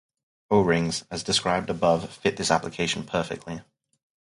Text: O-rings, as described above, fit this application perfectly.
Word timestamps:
O-rings, 0.49 1.03
as 1.11 1.21
described 1.21 1.69
above, 1.69 2.09
fit 2.09 2.35
this 2.35 2.49
application 2.49 3.03
perfectly. 3.03 3.61